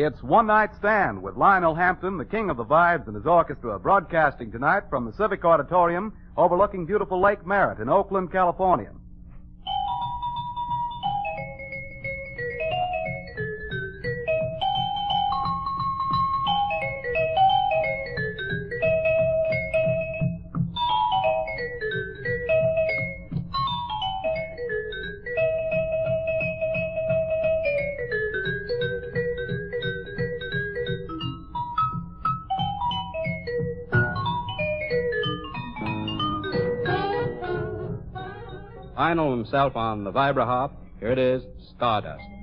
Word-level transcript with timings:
It's 0.00 0.22
One 0.22 0.46
Night 0.46 0.70
Stand 0.76 1.20
with 1.20 1.36
Lionel 1.36 1.74
Hampton, 1.74 2.18
the 2.18 2.24
king 2.24 2.50
of 2.50 2.56
the 2.56 2.64
vibes, 2.64 3.08
and 3.08 3.16
his 3.16 3.26
orchestra, 3.26 3.80
broadcasting 3.80 4.52
tonight 4.52 4.84
from 4.88 5.04
the 5.04 5.12
Civic 5.12 5.44
Auditorium 5.44 6.12
overlooking 6.36 6.86
beautiful 6.86 7.20
Lake 7.20 7.44
Merritt 7.44 7.80
in 7.80 7.88
Oakland, 7.88 8.30
California. 8.30 8.92
Himself 39.48 39.76
on 39.76 40.04
the 40.04 40.12
vibra 40.12 40.44
harp. 40.44 40.72
Here 41.00 41.10
it 41.10 41.18
is, 41.18 41.42
Stardust. 41.74 42.37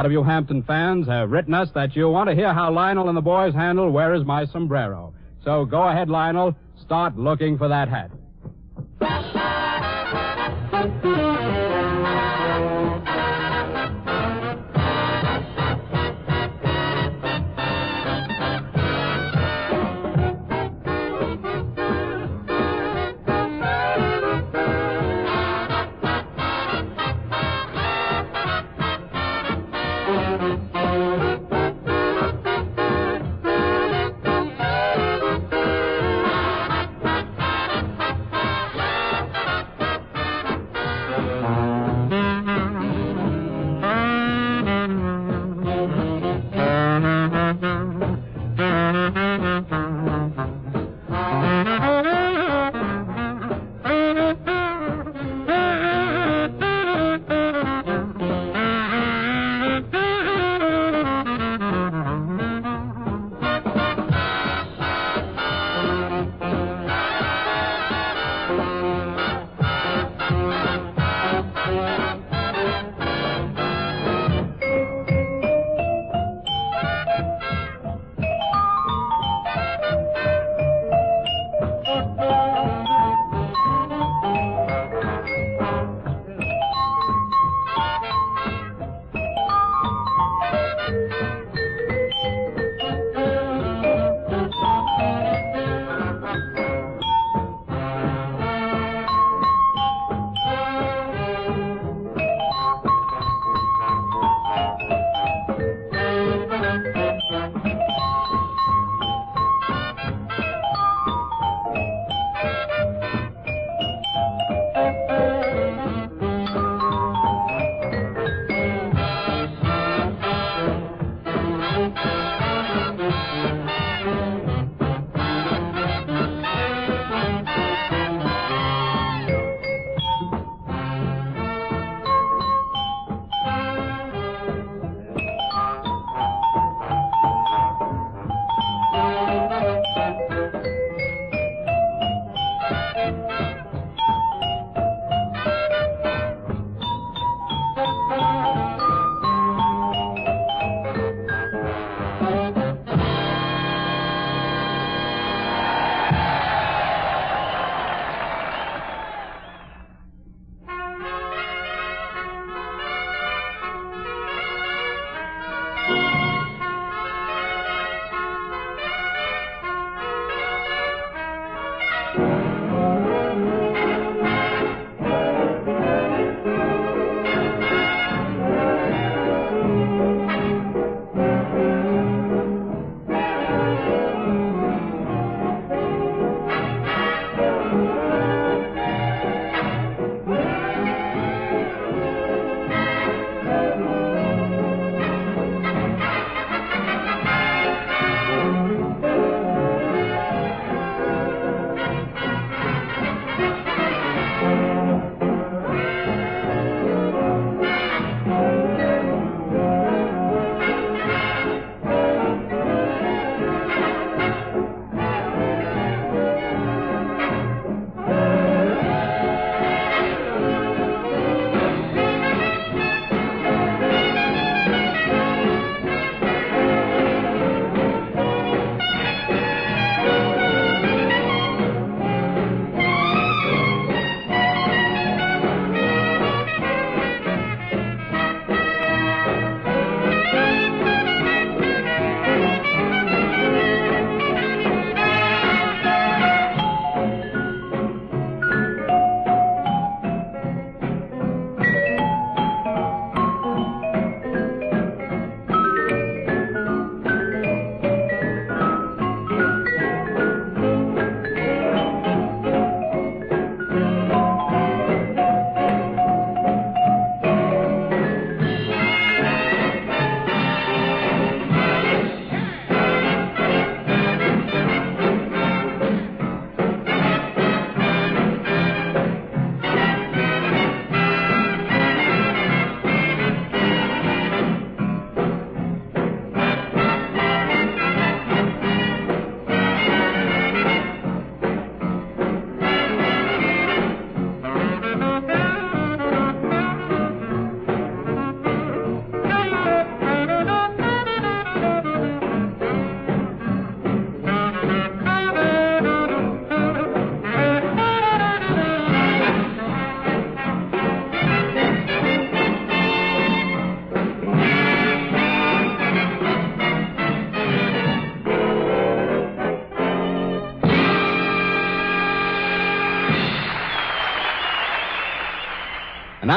Lot 0.00 0.06
of 0.06 0.12
you 0.12 0.22
Hampton 0.22 0.62
fans 0.62 1.06
have 1.08 1.30
written 1.30 1.52
us 1.52 1.68
that 1.74 1.94
you 1.94 2.08
want 2.08 2.26
to 2.30 2.34
hear 2.34 2.54
how 2.54 2.72
Lionel 2.72 3.08
and 3.08 3.16
the 3.18 3.20
boys 3.20 3.52
handle 3.52 3.90
Where 3.90 4.14
is 4.14 4.24
My 4.24 4.46
Sombrero. 4.46 5.12
So 5.44 5.66
go 5.66 5.82
ahead, 5.82 6.08
Lionel. 6.08 6.56
Start 6.80 7.18
looking 7.18 7.58
for 7.58 7.68
that 7.68 7.90
hat. 7.90 8.10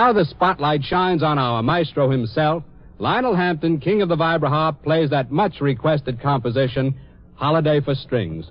Now 0.03 0.11
the 0.11 0.25
spotlight 0.25 0.83
shines 0.83 1.23
on 1.23 1.39
our 1.39 1.63
maestro 1.63 2.11
himself. 2.11 2.65
Lionel 2.99 3.37
Hampton, 3.37 3.79
king 3.79 4.01
of 4.01 4.09
the 4.09 4.17
vibraphone, 4.17 4.83
plays 4.83 5.09
that 5.11 5.31
much 5.31 5.61
requested 5.61 6.19
composition, 6.19 6.93
Holiday 7.35 7.79
for 7.79 7.95
Strings. 7.95 8.45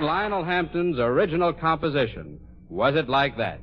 Lionel 0.00 0.44
Hampton's 0.44 0.98
original 0.98 1.52
composition. 1.52 2.40
Was 2.68 2.94
it 2.96 3.08
like 3.08 3.36
that? 3.38 3.60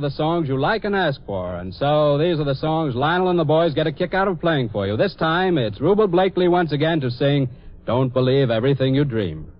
Are 0.00 0.08
the 0.08 0.16
songs 0.16 0.48
you 0.48 0.58
like 0.58 0.84
and 0.84 0.96
ask 0.96 1.20
for, 1.26 1.56
and 1.56 1.74
so 1.74 2.16
these 2.16 2.40
are 2.40 2.44
the 2.44 2.54
songs 2.54 2.94
Lionel 2.94 3.28
and 3.28 3.38
the 3.38 3.44
boys 3.44 3.74
get 3.74 3.86
a 3.86 3.92
kick 3.92 4.14
out 4.14 4.28
of 4.28 4.40
playing 4.40 4.70
for 4.70 4.86
you. 4.86 4.96
This 4.96 5.14
time, 5.14 5.58
it's 5.58 5.78
Rubel 5.78 6.10
Blakely 6.10 6.48
once 6.48 6.72
again 6.72 7.00
to 7.02 7.10
sing 7.10 7.50
Don't 7.84 8.10
Believe 8.10 8.48
Everything 8.48 8.94
You 8.94 9.04
Dream. 9.04 9.52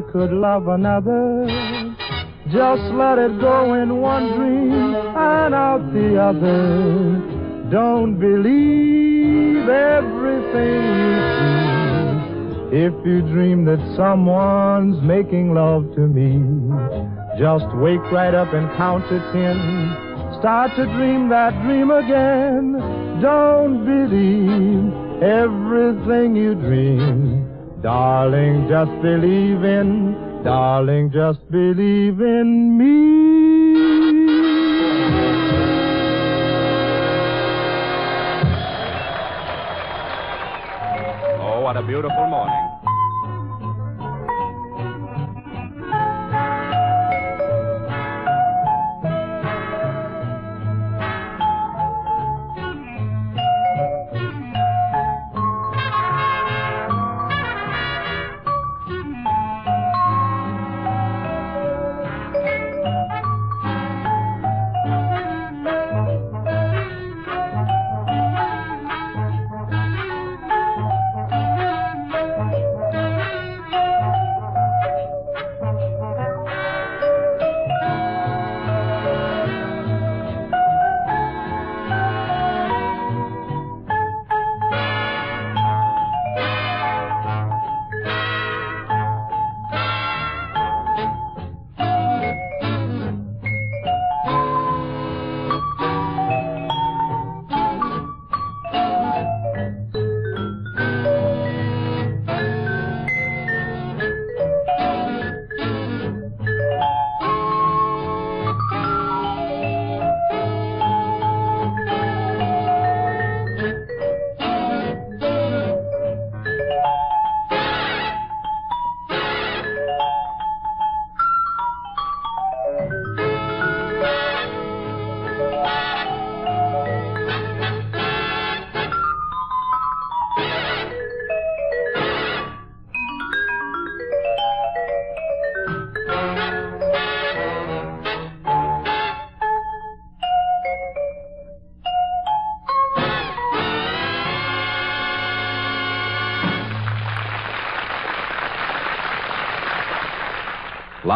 Could 0.00 0.32
love 0.32 0.68
another, 0.68 1.44
just 2.50 2.82
let 2.94 3.18
it 3.18 3.40
go 3.40 3.74
in 3.74 4.00
one 4.00 4.32
dream 4.38 4.94
and 4.94 5.54
out 5.54 5.92
the 5.92 6.16
other. 6.16 7.68
Don't 7.68 8.18
believe 8.18 9.68
everything 9.68 10.82
you 11.02 11.18
see. 12.70 12.76
If 12.86 12.94
you 13.04 13.22
dream 13.22 13.64
that 13.64 13.80
someone's 13.96 15.02
making 15.02 15.52
love 15.52 15.92
to 15.96 16.00
me, 16.00 16.38
just 17.38 17.66
wake 17.74 18.00
right 18.12 18.34
up 18.34 18.54
and 18.54 18.68
count 18.76 19.02
to 19.08 19.18
ten. 19.32 20.38
Start 20.38 20.70
to 20.76 20.86
dream 20.86 21.28
that 21.28 21.60
dream 21.64 21.90
again. 21.90 22.72
Don't 23.20 23.84
believe 23.84 24.92
everything 25.22 26.36
you 26.36 26.54
dream. 26.54 27.57
Darling, 27.82 28.66
just 28.68 28.90
believe 29.02 29.62
in, 29.62 30.42
darling, 30.42 31.12
just 31.12 31.38
believe 31.48 32.20
in 32.20 32.76
me. 32.76 33.18
Oh, 41.40 41.60
what 41.60 41.76
a 41.76 41.82
beautiful 41.82 42.26
morning. 42.26 42.97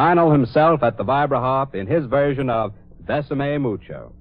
Lionel 0.03 0.33
himself 0.33 0.83
at 0.83 0.97
the 0.97 1.05
vibraharp 1.05 1.77
in 1.77 1.87
his 1.87 2.07
version 2.07 2.51
of 2.51 2.73
Besame 3.05 3.61
Mucho. 3.61 4.13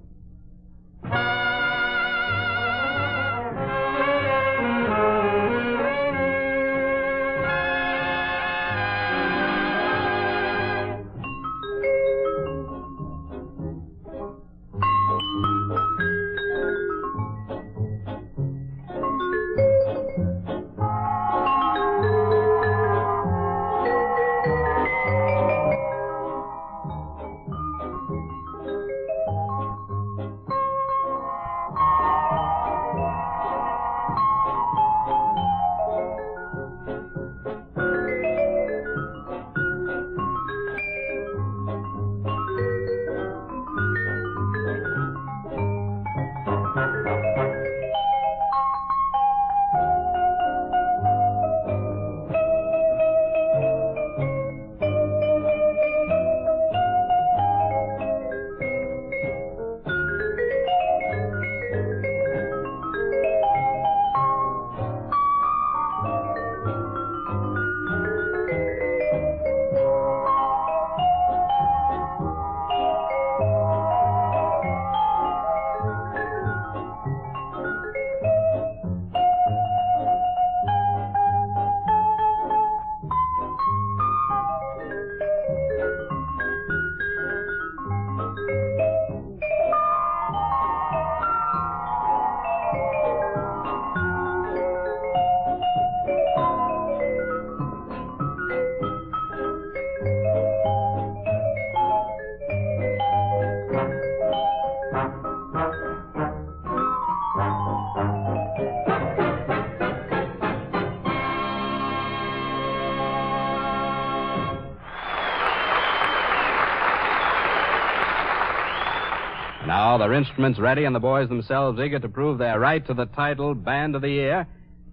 Instruments 120.22 120.60
ready 120.60 120.84
and 120.84 120.94
the 120.94 121.00
boys 121.00 121.28
themselves 121.28 121.80
eager 121.80 121.98
to 121.98 122.08
prove 122.08 122.38
their 122.38 122.60
right 122.60 122.86
to 122.86 122.94
the 122.94 123.06
title 123.06 123.56
Band 123.56 123.96
of 123.96 124.02
the 124.02 124.08
Year. 124.08 124.46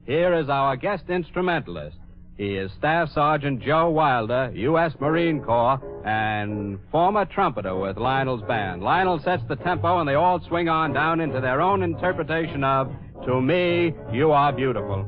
Here 0.08 0.34
is 0.34 0.50
our 0.50 0.76
guest 0.76 1.04
instrumentalist. 1.08 1.98
He 2.36 2.56
is 2.56 2.72
Staff 2.80 3.10
Sergeant 3.14 3.62
Joe 3.62 3.92
Wilder, 3.92 4.52
U.S. 4.56 4.92
Marine 5.00 5.44
Corps, 5.44 5.80
and 6.04 6.80
former 6.92 7.26
trumpeter 7.26 7.76
with 7.76 7.98
Lionel's 7.98 8.42
band. 8.48 8.82
Lionel 8.82 9.20
sets 9.20 9.44
the 9.48 9.56
tempo 9.58 10.00
and 10.00 10.10
they 10.10 10.16
all 10.16 10.40
swing 10.48 10.68
on 10.68 10.94
down 10.94 11.20
into 11.20 11.40
their 11.40 11.62
own 11.62 11.84
interpretation 11.84 12.64
of 12.64 12.92
To 13.28 13.40
Me, 13.40 13.94
You 14.12 14.32
Are 14.32 14.52
Beautiful. 14.52 15.08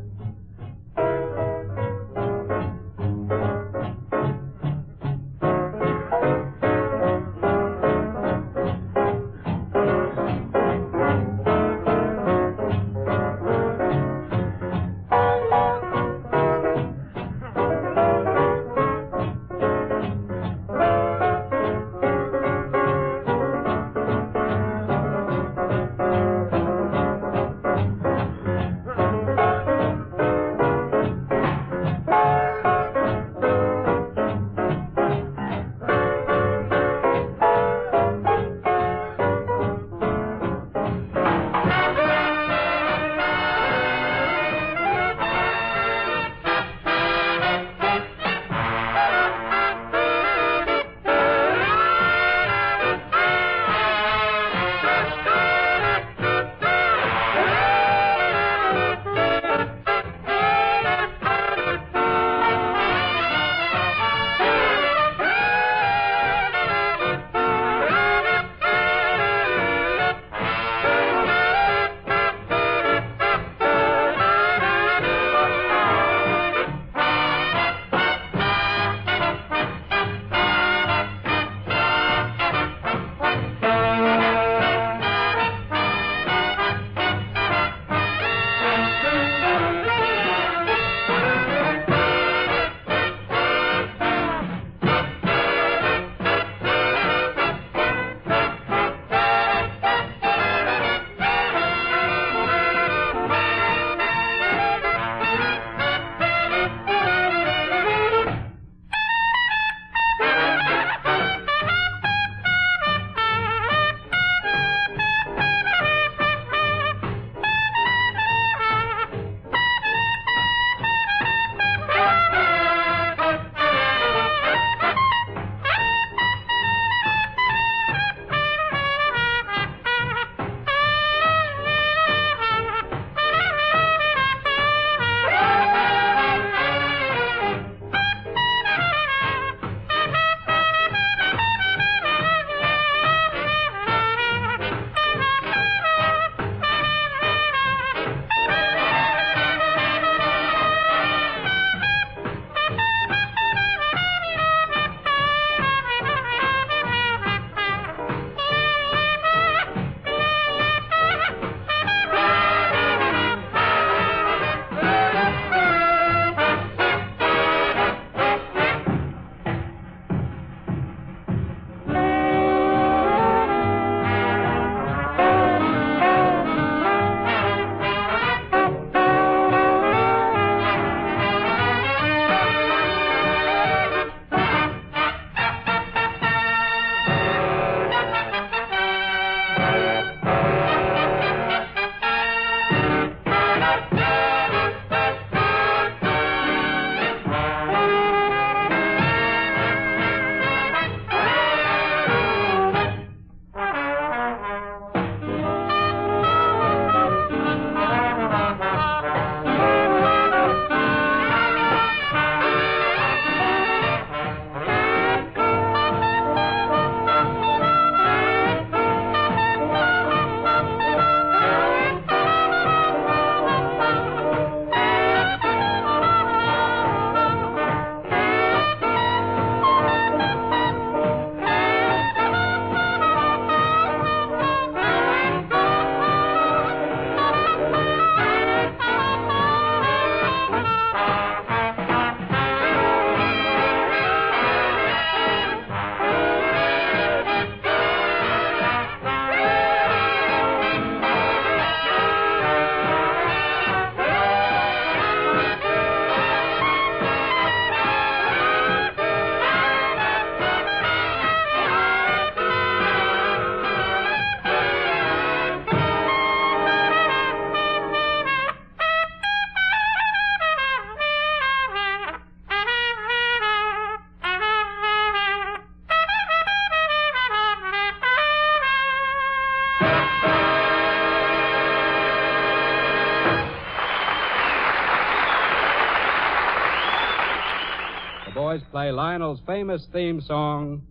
Play 288.71 288.89
Lionel's 288.89 289.41
famous 289.45 289.85
theme 289.91 290.21
song, 290.21 290.81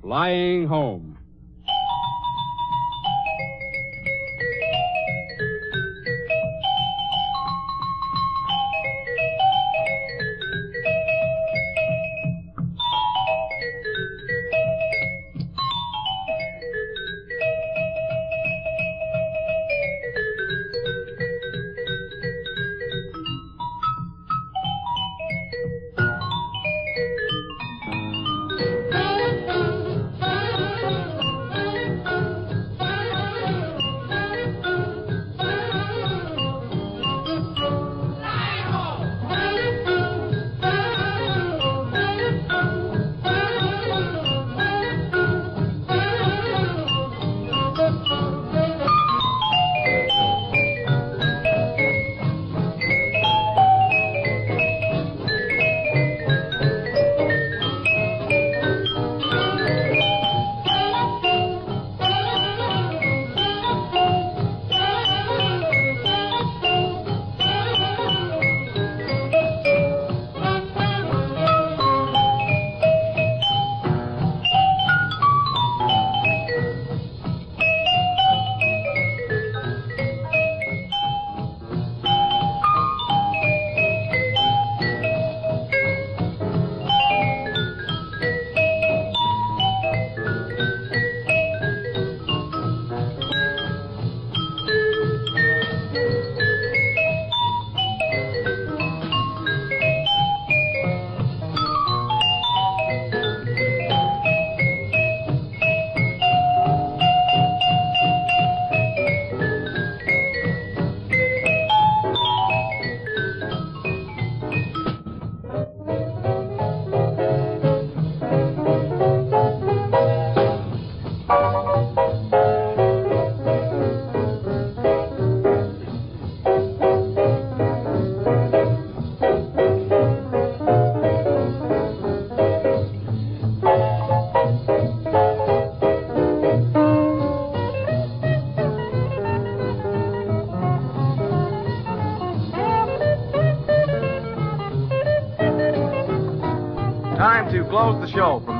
Flying 0.00 0.68
Home. 0.68 1.13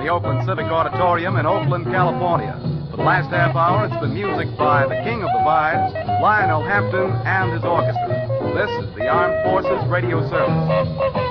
The 0.05 0.11
the 0.11 0.15
Oakland 0.17 0.47
Civic 0.47 0.67
Auditorium 0.67 1.37
in 1.37 1.47
Oakland, 1.47 1.87
California. 1.87 2.53
For 2.91 2.99
the 2.99 3.03
last 3.03 3.31
half 3.31 3.57
hour, 3.57 3.87
it's 3.87 3.97
been 4.03 4.13
music 4.13 4.55
by 4.59 4.87
the 4.87 4.97
King 5.03 5.23
of 5.23 5.31
the 5.33 5.41
Vibes, 5.41 6.21
Lionel 6.21 6.63
Hampton, 6.63 7.11
and 7.25 7.53
his 7.53 7.65
orchestra. 7.65 8.29
This 8.53 8.71
is 8.85 8.95
the 8.97 9.09
Armed 9.09 9.43
Forces 9.45 9.89
Radio 9.89 10.21
Service. 10.29 11.24